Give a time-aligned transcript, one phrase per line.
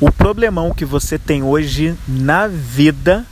[0.00, 3.26] O problemão que você tem hoje na vida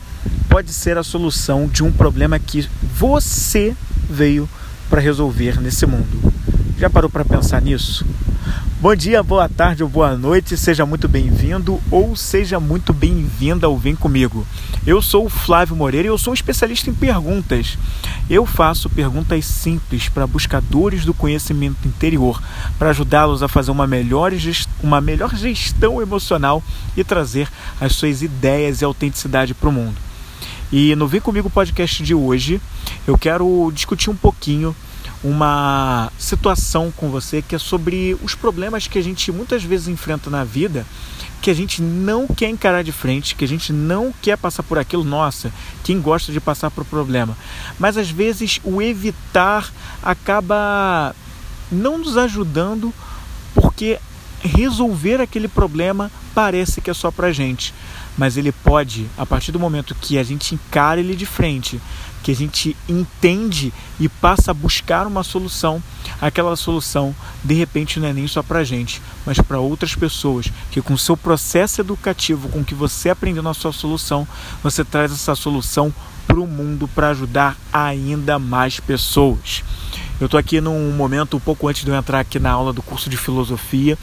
[0.49, 3.73] pode ser a solução de um problema que você
[4.11, 4.49] veio
[4.91, 6.33] para resolver nesse mundo.
[6.77, 8.05] Já parou para pensar nisso?
[8.79, 13.79] Bom dia, boa tarde ou boa noite, seja muito bem-vindo ou seja muito bem-vinda ao
[13.79, 14.47] Vem Comigo.
[14.87, 17.79] Eu sou o Flávio Moreira e eu sou um especialista em perguntas.
[18.29, 22.43] Eu faço perguntas simples para buscadores do conhecimento interior,
[22.79, 24.31] para ajudá-los a fazer uma melhor,
[24.83, 26.63] uma melhor gestão emocional
[26.95, 27.49] e trazer
[27.81, 29.97] as suas ideias e autenticidade para o mundo.
[30.71, 32.61] E no Vem Comigo podcast de hoje,
[33.07, 34.77] eu quero discutir um pouquinho
[35.23, 40.31] uma situação com você que é sobre os problemas que a gente muitas vezes enfrenta
[40.31, 40.87] na vida,
[41.41, 44.79] que a gente não quer encarar de frente, que a gente não quer passar por
[44.79, 45.05] aquilo.
[45.05, 45.53] Nossa,
[45.85, 47.37] quem gosta de passar por problema?
[47.79, 51.15] Mas às vezes o evitar acaba
[51.71, 52.93] não nos ajudando
[53.55, 53.99] porque
[54.43, 57.75] resolver aquele problema parece que é só pra gente
[58.17, 61.81] mas ele pode, a partir do momento que a gente encara ele de frente,
[62.23, 65.83] que a gente entende e passa a buscar uma solução,
[66.21, 70.81] aquela solução de repente não é nem só para gente, mas para outras pessoas, que
[70.81, 74.27] com o seu processo educativo, com que você aprendeu na sua solução,
[74.63, 75.95] você traz essa solução
[76.27, 79.63] para o mundo para ajudar ainda mais pessoas.
[80.19, 82.81] Eu estou aqui num momento um pouco antes de eu entrar aqui na aula do
[82.81, 83.99] curso de filosofia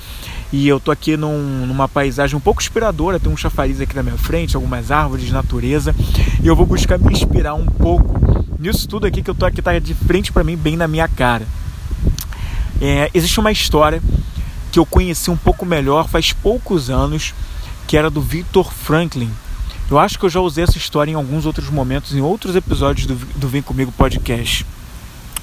[0.52, 3.20] e eu estou aqui num, numa paisagem um pouco inspiradora.
[3.20, 5.96] Tem um chafariz aqui na minha frente, algumas árvores, natureza
[6.44, 8.22] e eu vou buscar me inspirar um pouco
[8.60, 11.08] nisso tudo aqui que eu estou aqui tá de frente para mim, bem na minha
[11.08, 11.48] cara.
[12.80, 14.00] É, existe uma história
[14.72, 17.34] que eu conheci um pouco melhor faz poucos anos,
[17.88, 19.32] que era do Victor Franklin.
[19.90, 23.08] Eu acho que eu já usei essa história em alguns outros momentos, em outros episódios
[23.08, 24.64] do, do Vem Comigo Podcast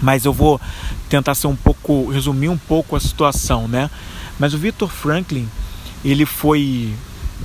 [0.01, 0.61] mas eu vou
[1.09, 3.91] tentar ser um pouco resumir um pouco a situação, né?
[4.39, 5.49] Mas o Victor Franklin
[6.05, 6.93] ele foi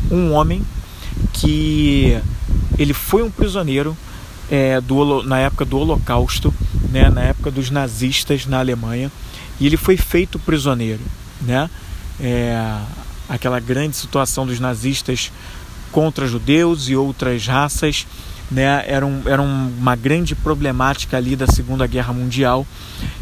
[0.10, 0.64] um homem
[1.34, 2.18] que
[2.78, 3.96] ele foi um prisioneiro
[4.50, 6.54] é, do, na época do Holocausto,
[6.92, 7.10] né?
[7.10, 9.12] Na época dos nazistas na Alemanha
[9.60, 11.02] e ele foi feito prisioneiro,
[11.42, 11.70] né?
[12.20, 12.80] É,
[13.28, 15.32] aquela grande situação dos nazistas
[15.92, 18.06] contra judeus e outras raças
[18.52, 22.66] né, era, um, era uma grande problemática ali da Segunda Guerra Mundial.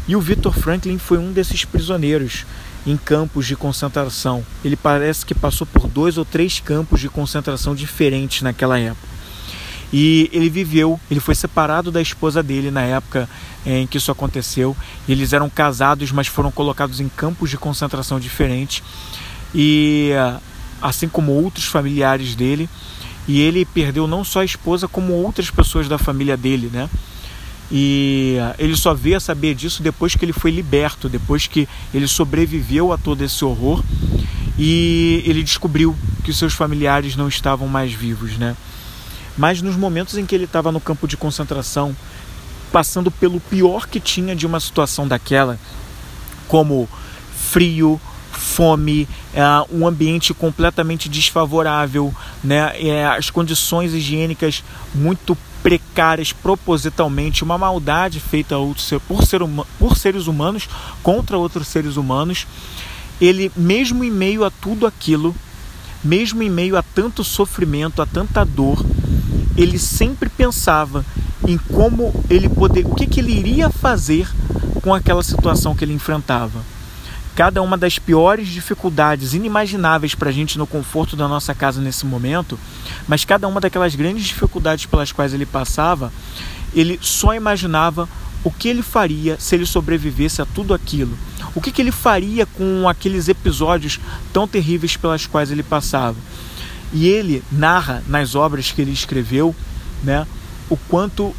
[0.06, 2.44] E o Victor Franklin foi um desses prisioneiros
[2.86, 4.44] em campos de concentração.
[4.64, 9.14] Ele parece que passou por dois ou três campos de concentração diferentes naquela época.
[9.92, 13.28] E ele viveu, ele foi separado da esposa dele na época
[13.64, 14.76] eh, em que isso aconteceu.
[15.08, 18.82] Eles eram casados, mas foram colocados em campos de concentração diferentes.
[19.54, 20.10] E
[20.82, 22.68] assim como outros familiares dele,
[23.26, 26.88] e ele perdeu não só a esposa, como outras pessoas da família dele, né?
[27.70, 32.06] E ele só veio a saber disso depois que ele foi liberto, depois que ele
[32.06, 33.82] sobreviveu a todo esse horror
[34.58, 38.54] e ele descobriu que seus familiares não estavam mais vivos, né?
[39.36, 41.96] Mas nos momentos em que ele estava no campo de concentração,
[42.70, 45.58] passando pelo pior que tinha de uma situação daquela,
[46.46, 46.88] como
[47.34, 48.00] frio,
[48.34, 52.72] fome, é, um ambiente completamente desfavorável, né?
[52.80, 54.62] É, as condições higiênicas
[54.94, 58.54] muito precárias propositalmente, uma maldade feita
[59.08, 59.40] por, ser,
[59.78, 60.68] por seres humanos
[61.02, 62.46] contra outros seres humanos.
[63.20, 65.34] Ele, mesmo em meio a tudo aquilo,
[66.02, 68.84] mesmo em meio a tanto sofrimento, a tanta dor,
[69.56, 71.04] ele sempre pensava
[71.46, 74.28] em como ele poder, o que, que ele iria fazer
[74.82, 76.73] com aquela situação que ele enfrentava
[77.34, 82.06] cada uma das piores dificuldades inimagináveis para a gente no conforto da nossa casa nesse
[82.06, 82.58] momento,
[83.08, 86.12] mas cada uma daquelas grandes dificuldades pelas quais ele passava,
[86.74, 88.08] ele só imaginava
[88.44, 91.16] o que ele faria se ele sobrevivesse a tudo aquilo.
[91.54, 93.98] O que, que ele faria com aqueles episódios
[94.32, 96.16] tão terríveis pelas quais ele passava.
[96.92, 99.54] E ele narra nas obras que ele escreveu
[100.02, 100.26] né,
[100.68, 101.34] o quanto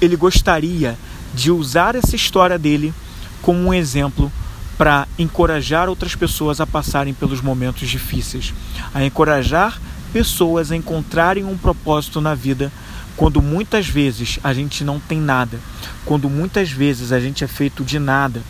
[0.00, 0.96] ele gostaria
[1.34, 2.94] de usar essa história dele
[3.42, 4.30] como um exemplo
[4.76, 8.52] para encorajar outras pessoas a passarem pelos momentos difíceis,
[8.92, 9.80] a encorajar
[10.12, 12.70] pessoas a encontrarem um propósito na vida
[13.16, 15.58] quando muitas vezes a gente não tem nada,
[16.04, 18.42] quando muitas vezes a gente é feito de nada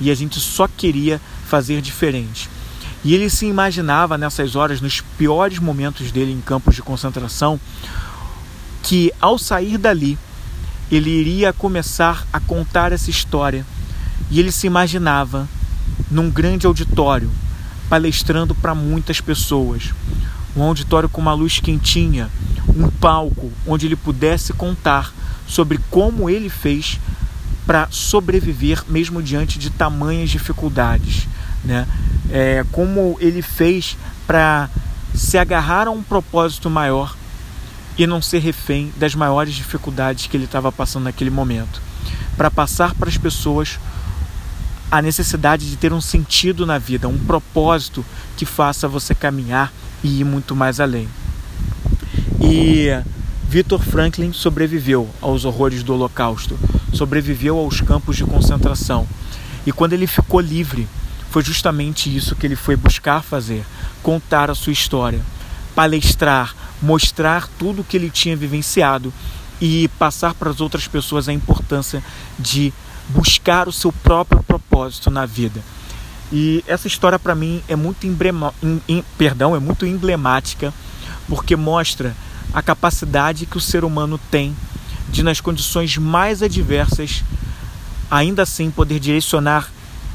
[0.00, 2.48] e a gente só queria fazer diferente.
[3.02, 7.58] E ele se imaginava nessas horas, nos piores momentos dele em campos de concentração,
[8.82, 10.18] que ao sair dali,
[10.90, 13.64] ele iria começar a contar essa história.
[14.30, 15.48] E ele se imaginava
[16.10, 17.30] num grande auditório,
[17.88, 19.92] palestrando para muitas pessoas.
[20.56, 22.28] Um auditório com uma luz quentinha,
[22.76, 25.12] um palco onde ele pudesse contar
[25.46, 26.98] sobre como ele fez
[27.66, 31.28] para sobreviver mesmo diante de tamanhas dificuldades,
[31.64, 31.86] né?
[32.30, 34.68] É, como ele fez para
[35.14, 37.14] se agarrar a um propósito maior
[37.98, 41.82] e não ser refém das maiores dificuldades que ele estava passando naquele momento,
[42.36, 43.78] para passar para as pessoas
[44.90, 48.04] a necessidade de ter um sentido na vida, um propósito
[48.36, 49.72] que faça você caminhar
[50.02, 51.08] e ir muito mais além.
[52.40, 52.88] E
[53.48, 56.58] Victor Franklin sobreviveu aos horrores do Holocausto,
[56.92, 59.06] sobreviveu aos campos de concentração.
[59.66, 60.88] E quando ele ficou livre,
[61.30, 63.64] foi justamente isso que ele foi buscar fazer:
[64.02, 65.20] contar a sua história,
[65.74, 69.12] palestrar, mostrar tudo o que ele tinha vivenciado
[69.60, 72.02] e passar para as outras pessoas a importância
[72.38, 72.72] de
[73.10, 75.60] buscar o seu próprio propósito na vida.
[76.32, 80.72] E essa história para mim é muito emblema, em, em, perdão, é muito emblemática
[81.28, 82.14] porque mostra
[82.52, 84.54] a capacidade que o ser humano tem
[85.08, 87.24] de nas condições mais adversas
[88.10, 89.70] ainda assim poder direcionar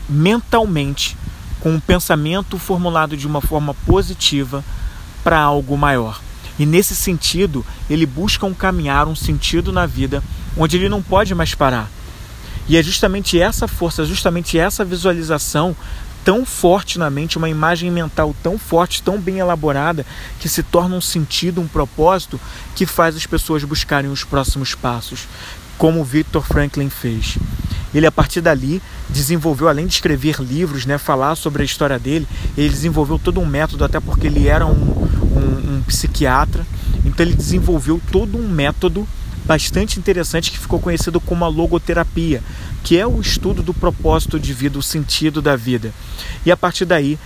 [0.07, 1.17] mentalmente
[1.59, 4.63] com um pensamento formulado de uma forma positiva
[5.23, 6.21] para algo maior.
[6.59, 10.23] E nesse sentido, ele busca um caminhar, um sentido na vida
[10.55, 11.89] onde ele não pode mais parar.
[12.67, 15.75] E é justamente essa força, justamente essa visualização
[16.25, 20.03] tão forte na mente, uma imagem mental tão forte, tão bem elaborada,
[20.39, 22.39] que se torna um sentido, um propósito,
[22.75, 25.27] que faz as pessoas buscarem os próximos passos,
[25.77, 27.37] como Victor Franklin fez.
[27.93, 32.27] Ele, a partir dali, desenvolveu, além de escrever livros, né, falar sobre a história dele,
[32.57, 36.65] ele desenvolveu todo um método, até porque ele era um, um, um psiquiatra,
[37.05, 39.07] então ele desenvolveu todo um método
[39.45, 42.43] bastante interessante que ficou conhecido como a logoterapia,
[42.83, 45.93] que é o estudo do propósito de vida, o sentido da vida.
[46.45, 47.17] E a partir daí,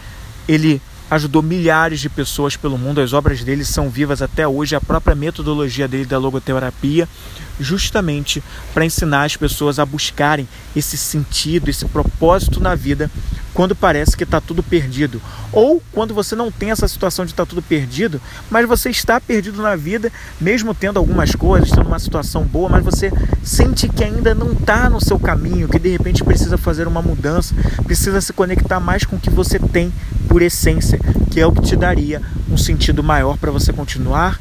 [0.48, 3.01] ele ajudou milhares de pessoas pelo mundo.
[3.01, 7.07] As obras dele são vivas até hoje, a própria metodologia dele da logoterapia,
[7.59, 13.09] justamente para ensinar as pessoas a buscarem esse sentido, esse propósito na vida
[13.53, 15.21] quando parece que está tudo perdido.
[15.51, 19.19] Ou quando você não tem essa situação de estar tá tudo perdido, mas você está
[19.19, 23.11] perdido na vida, mesmo tendo algumas coisas, tendo uma situação boa, mas você
[23.44, 27.53] sente que ainda não está no seu caminho, que de repente precisa fazer uma mudança,
[27.83, 29.91] precisa se conectar mais com o que você tem
[30.29, 30.99] por essência,
[31.31, 34.39] que é o que te daria um sentido maior para você continuar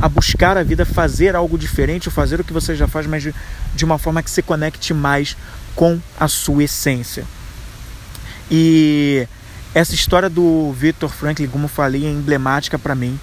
[0.00, 3.22] a buscar a vida, fazer algo diferente, ou fazer o que você já faz, mas
[3.22, 3.34] de,
[3.74, 5.36] de uma forma que se conecte mais
[5.74, 7.24] com a sua essência.
[8.50, 9.26] E
[9.74, 13.18] essa história do Victor Franklin, como falei, é emblemática para mim,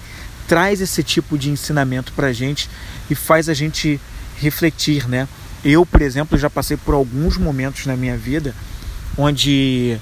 [0.48, 2.68] traz esse tipo de ensinamento para a gente
[3.08, 4.00] e faz a gente
[4.40, 5.28] refletir, né?
[5.64, 8.54] Eu, por exemplo, já passei por alguns momentos na minha vida
[9.16, 9.98] onde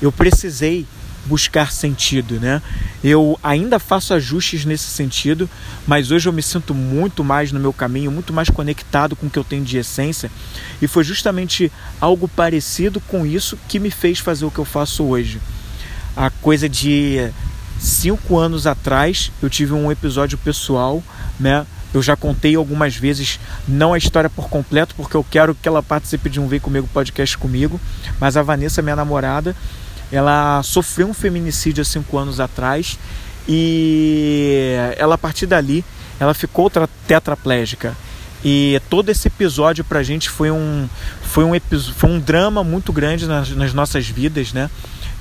[0.00, 0.86] eu precisei
[1.24, 2.60] buscar sentido, né?
[3.02, 5.48] Eu ainda faço ajustes nesse sentido,
[5.86, 9.30] mas hoje eu me sinto muito mais no meu caminho, muito mais conectado com o
[9.30, 10.30] que eu tenho de essência,
[10.80, 11.70] e foi justamente
[12.00, 15.40] algo parecido com isso que me fez fazer o que eu faço hoje.
[16.16, 17.30] A coisa de
[17.78, 21.02] cinco anos atrás eu tive um episódio pessoal,
[21.38, 21.66] né?
[21.94, 25.82] Eu já contei algumas vezes, não a história por completo, porque eu quero que ela
[25.82, 27.78] participe de um Vem Comigo podcast comigo,
[28.18, 29.54] mas a Vanessa, minha namorada,
[30.12, 32.98] ela sofreu um feminicídio há cinco anos atrás
[33.48, 35.84] e ela a partir dali
[36.20, 36.70] ela ficou
[37.08, 37.96] tetraplégica.
[38.44, 40.88] E todo esse episódio para a gente foi um
[41.22, 41.52] foi um
[41.96, 44.68] foi um drama muito grande nas, nas nossas vidas né?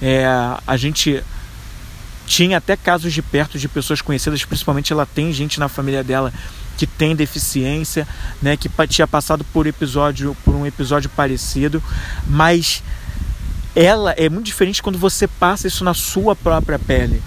[0.01, 0.25] É,
[0.65, 1.23] a gente
[2.25, 6.33] tinha até casos de perto de pessoas conhecidas principalmente ela tem gente na família dela
[6.77, 8.07] que tem deficiência
[8.41, 8.57] né?
[8.57, 11.81] Que tinha passado por episódio por um episódio parecido
[12.25, 12.81] mas
[13.75, 17.21] ela é muito diferente quando você passa isso na sua própria pele.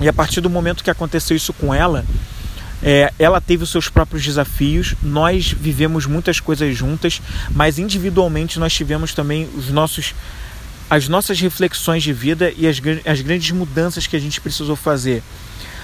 [0.00, 2.04] E a partir do momento que aconteceu isso com ela,
[2.82, 8.72] é, ela teve os seus próprios desafios, nós vivemos muitas coisas juntas, mas individualmente nós
[8.72, 10.14] tivemos também os nossos,
[10.88, 15.22] as nossas reflexões de vida e as, as grandes mudanças que a gente precisou fazer.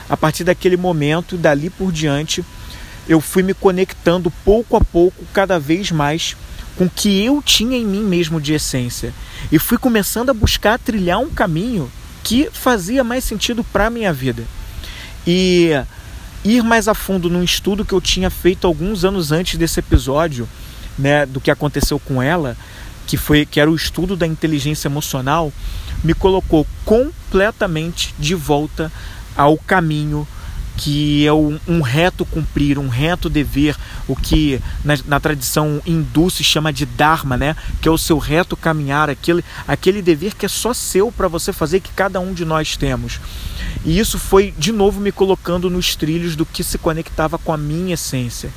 [0.08, 2.42] A partir daquele momento, dali por diante,
[3.08, 6.36] eu fui me conectando pouco a pouco, cada vez mais
[6.76, 9.12] com o que eu tinha em mim mesmo de essência.
[9.50, 11.90] E fui começando a buscar trilhar um caminho
[12.22, 14.44] que fazia mais sentido para a minha vida.
[15.26, 15.70] E
[16.44, 20.48] ir mais a fundo num estudo que eu tinha feito alguns anos antes desse episódio,
[20.98, 22.56] né, do que aconteceu com ela,
[23.06, 25.52] que foi que era o estudo da inteligência emocional,
[26.02, 28.92] me colocou completamente de volta
[29.36, 30.26] ao caminho
[30.76, 33.74] que é um, reto cumprir, um reto dever,
[34.06, 37.56] o que na, na, tradição hindu se chama de dharma, né?
[37.80, 41.52] Que é o seu reto caminhar, aquele, aquele dever que é só seu para você
[41.52, 43.18] fazer, que cada um de nós temos.
[43.84, 47.56] E isso foi de novo me colocando nos trilhos do que se conectava com a
[47.56, 48.50] minha essência.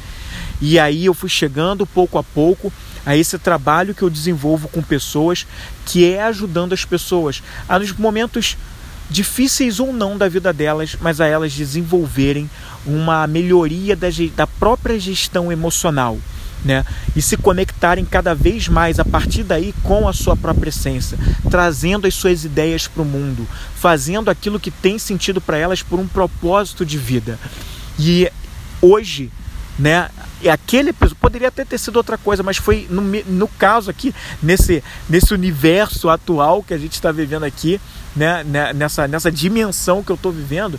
[0.61, 2.71] E aí eu fui chegando pouco a pouco
[3.05, 5.47] a esse trabalho que eu desenvolvo com pessoas,
[5.85, 8.57] que é ajudando as pessoas a nos momentos
[9.09, 12.49] difíceis ou não da vida delas, mas a elas desenvolverem
[12.85, 16.17] uma melhoria da, da própria gestão emocional.
[16.63, 16.85] Né?
[17.15, 21.17] E se conectarem cada vez mais a partir daí com a sua própria essência,
[21.49, 25.99] trazendo as suas ideias para o mundo, fazendo aquilo que tem sentido para elas por
[25.99, 27.39] um propósito de vida.
[27.97, 28.29] E
[28.81, 29.31] hoje,
[29.79, 30.09] né,
[30.51, 34.83] aquele episódio poderia até ter sido outra coisa, mas foi no, no caso aqui, nesse,
[35.09, 37.79] nesse universo atual que a gente está vivendo aqui,
[38.13, 40.77] né, né, nessa, nessa dimensão que eu estou vivendo,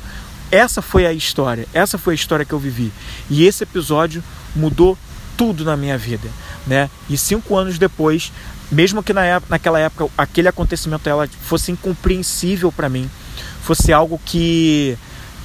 [0.50, 2.92] essa foi a história, essa foi a história que eu vivi.
[3.30, 4.22] E esse episódio
[4.54, 4.98] mudou
[5.36, 6.28] tudo na minha vida,
[6.66, 6.90] né?
[7.08, 8.32] E cinco anos depois,
[8.70, 13.08] mesmo que na época, naquela época aquele acontecimento ela fosse incompreensível para mim,
[13.62, 14.98] fosse algo que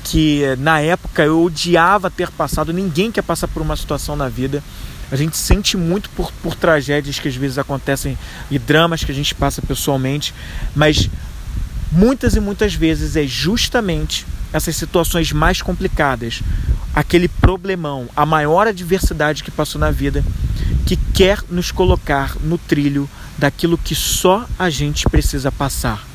[0.06, 4.64] que na época eu odiava ter passado, ninguém quer passar por uma situação na vida.
[5.12, 8.16] A gente sente muito por, por tragédias que às vezes acontecem
[8.50, 10.34] e dramas que a gente passa pessoalmente,
[10.76, 11.10] mas
[11.92, 16.42] muitas e muitas vezes é justamente essas situações mais complicadas,
[16.94, 20.24] aquele problemão, a maior adversidade que passou na vida,
[20.86, 26.06] que quer nos colocar no trilho daquilo que só a gente precisa passar.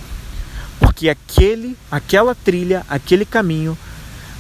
[1.00, 3.76] Porque aquele, aquela trilha, aquele caminho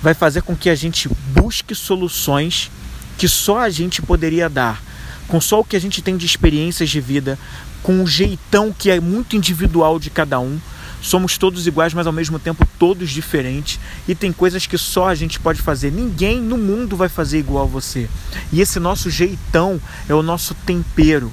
[0.02, 2.70] vai fazer com que a gente busque soluções
[3.16, 4.82] que só a gente poderia dar,
[5.26, 7.38] com só o que a gente tem de experiências de vida,
[7.82, 10.60] com um jeitão que é muito individual de cada um,
[11.00, 13.80] somos todos iguais, mas ao mesmo tempo todos diferentes.
[14.06, 15.90] E tem coisas que só a gente pode fazer.
[15.90, 18.06] Ninguém no mundo vai fazer igual a você.
[18.52, 21.32] E esse nosso jeitão é o nosso tempero.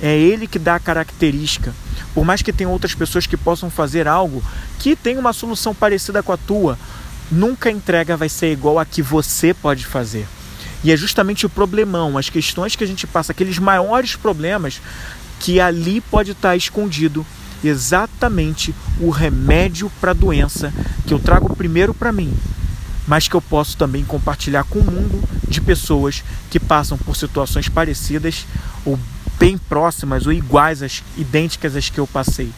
[0.00, 1.74] É ele que dá a característica.
[2.14, 4.42] Por mais que tenha outras pessoas que possam fazer algo
[4.78, 6.78] que tem uma solução parecida com a tua,
[7.30, 10.26] nunca a entrega vai ser igual a que você pode fazer.
[10.84, 14.80] E é justamente o problemão, as questões que a gente passa, aqueles maiores problemas
[15.40, 17.26] que ali pode estar escondido
[17.64, 20.72] exatamente o remédio para a doença
[21.06, 22.32] que eu trago primeiro para mim,
[23.06, 27.68] mas que eu posso também compartilhar com o mundo de pessoas que passam por situações
[27.68, 28.46] parecidas
[28.84, 28.98] ou
[29.38, 32.50] bem próximas ou iguais, às, idênticas às que eu passei.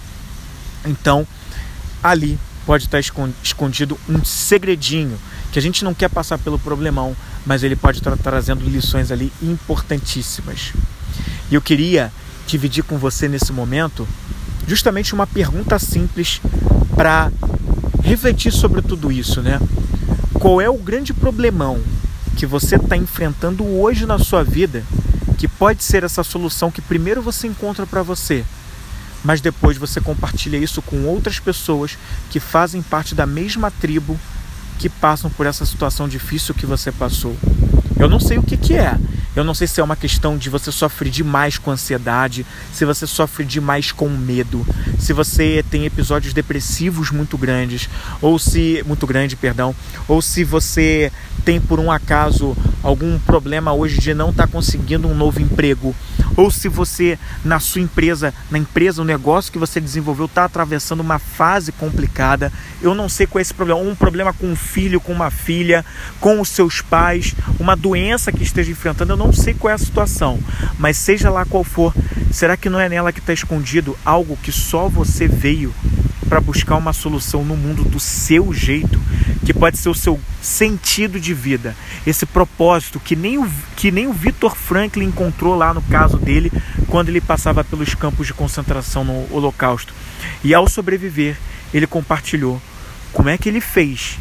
[0.85, 1.27] Então,
[2.03, 3.01] ali pode estar
[3.43, 5.19] escondido um segredinho
[5.51, 7.17] que a gente não quer passar pelo problemão,
[7.47, 10.73] mas ele pode estar trazendo lições ali importantíssimas.
[11.51, 12.13] E eu queria
[12.47, 14.07] dividir com você nesse momento
[14.67, 16.41] justamente uma pergunta simples
[16.95, 17.33] para
[18.03, 19.59] refletir sobre tudo isso, né?
[20.35, 21.81] Qual é o grande problemão
[22.37, 24.85] que você está enfrentando hoje na sua vida
[25.39, 28.45] que pode ser essa solução que primeiro você encontra para você,
[29.25, 31.97] mas depois você compartilha isso com outras pessoas
[32.29, 34.19] que fazem parte da mesma tribo
[34.79, 37.37] que passam por essa situação difícil que você passou.
[37.99, 38.97] Eu não sei o que, que é.
[39.37, 43.07] Eu não sei se é uma questão de você sofrer demais com ansiedade, se você
[43.07, 44.67] sofre demais com medo,
[44.99, 47.89] se você tem episódios depressivos muito grandes,
[48.21, 49.75] ou se muito grande, perdão,
[50.09, 51.13] ou se você
[51.45, 55.95] tem por um acaso algum problema hoje de não estar tá conseguindo um novo emprego,
[56.37, 61.01] ou se você na sua empresa, na empresa, o negócio que você desenvolveu está atravessando
[61.01, 62.53] uma fase complicada.
[62.81, 65.85] Eu não sei qual é esse problema, um problema com um filho, com uma filha,
[66.21, 70.39] com os seus pais, uma doença que esteja enfrentando, não sei qual é a situação,
[70.79, 71.93] mas seja lá qual for,
[72.31, 75.75] será que não é nela que está escondido algo que só você veio
[76.29, 79.01] para buscar uma solução no mundo do seu jeito,
[79.45, 81.75] que pode ser o seu sentido de vida,
[82.07, 86.53] esse propósito que nem o, que nem o Victor Franklin encontrou lá no caso dele
[86.87, 89.93] quando ele passava pelos campos de concentração no Holocausto.
[90.45, 91.37] E ao sobreviver,
[91.73, 92.61] ele compartilhou
[93.13, 94.19] como é que ele fez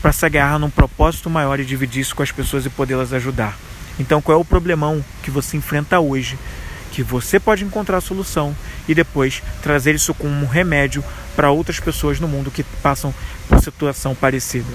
[0.00, 3.56] para se agarrar num propósito maior e dividir isso com as pessoas e podê-las ajudar.
[3.98, 6.38] Então, qual é o problemão que você enfrenta hoje?
[6.92, 8.54] Que você pode encontrar a solução
[8.88, 13.14] e depois trazer isso como um remédio para outras pessoas no mundo que passam
[13.48, 14.70] por situação parecida.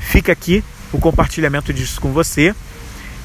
[0.00, 2.54] Fica aqui o compartilhamento disso com você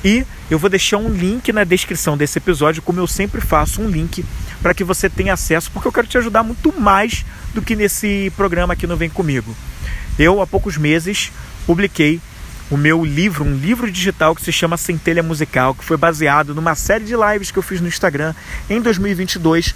[0.03, 3.89] e eu vou deixar um link na descrição desse episódio, como eu sempre faço, um
[3.89, 4.23] link
[4.61, 8.31] para que você tenha acesso, porque eu quero te ajudar muito mais do que nesse
[8.37, 9.55] programa aqui no Vem Comigo.
[10.17, 11.31] Eu, há poucos meses,
[11.65, 12.21] publiquei
[12.69, 16.73] o meu livro, um livro digital que se chama Centelha Musical, que foi baseado numa
[16.75, 18.33] série de lives que eu fiz no Instagram
[18.69, 19.75] em 2022,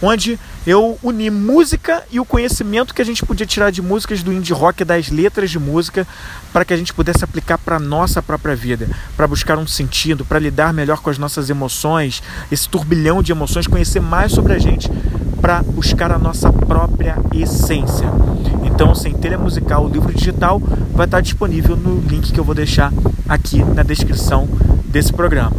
[0.00, 4.32] onde eu uni música e o conhecimento que a gente podia tirar de músicas do
[4.32, 6.06] indie rock, das letras de música,
[6.52, 10.24] para que a gente pudesse aplicar para a nossa própria vida, para buscar um sentido,
[10.24, 14.58] para lidar melhor com as nossas emoções, esse turbilhão de emoções, conhecer mais sobre a
[14.58, 14.88] gente,
[15.40, 18.06] para buscar a nossa própria essência.
[18.78, 20.60] Então, Centelha Musical, o livro digital,
[20.92, 22.92] vai estar disponível no link que eu vou deixar
[23.28, 24.48] aqui na descrição
[24.84, 25.56] desse programa.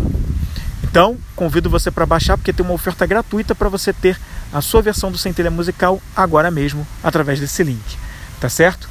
[0.82, 4.18] Então, convido você para baixar porque tem uma oferta gratuita para você ter
[4.54, 7.84] a sua versão do Centelha Musical agora mesmo através desse link.
[8.40, 8.88] Tá certo?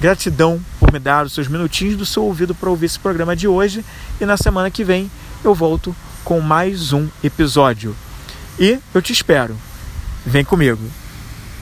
[0.00, 3.46] Gratidão por me dar os seus minutinhos do seu ouvido para ouvir esse programa de
[3.46, 3.84] hoje
[4.20, 5.08] e na semana que vem
[5.44, 7.94] eu volto com mais um episódio.
[8.58, 9.56] E eu te espero.
[10.26, 10.82] Vem comigo.